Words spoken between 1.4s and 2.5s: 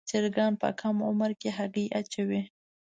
کې هګۍ اچوي.